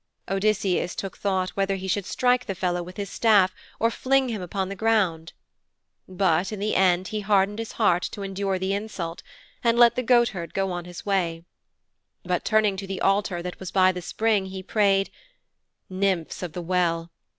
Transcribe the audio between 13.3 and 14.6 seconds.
that was by the spring,